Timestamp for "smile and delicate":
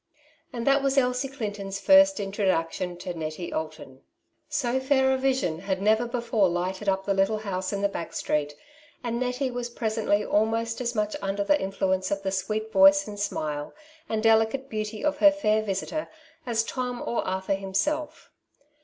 13.19-14.69